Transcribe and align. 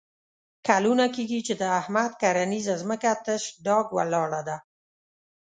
کلونه 0.67 1.05
کېږي 1.15 1.39
چې 1.47 1.53
د 1.61 1.63
احمد 1.79 2.11
کرنیزه 2.21 2.73
ځمکه 2.81 3.09
تش 3.25 3.43
ډاګ 3.65 3.85
ولاړه 3.97 4.41
ده. 4.47 4.57